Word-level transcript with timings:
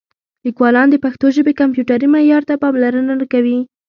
لیکوالان 0.45 0.87
د 0.91 0.95
پښتو 1.03 1.25
ژبې 1.35 1.53
کمپیوټري 1.61 2.07
معیار 2.13 2.43
ته 2.49 2.53
پاملرنه 2.63 3.13
نه 3.21 3.25
کوي. 3.33 3.57